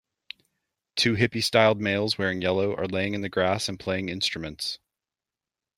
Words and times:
Two 0.95 1.13
hippie 1.13 1.43
styled 1.43 1.79
males 1.79 2.17
wearing 2.17 2.41
yellow 2.41 2.73
are 2.75 2.87
laying 2.87 3.13
in 3.13 3.21
the 3.21 3.29
grass 3.29 3.69
and 3.69 3.79
playing 3.79 4.09
instruments. 4.09 4.79